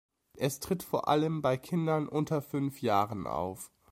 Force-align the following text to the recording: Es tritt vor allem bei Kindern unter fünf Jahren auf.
Es 0.39 0.59
tritt 0.59 0.81
vor 0.81 1.07
allem 1.09 1.43
bei 1.43 1.57
Kindern 1.57 2.07
unter 2.07 2.41
fünf 2.41 2.81
Jahren 2.81 3.27
auf. 3.27 3.71